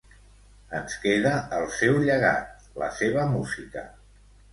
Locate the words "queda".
1.03-1.33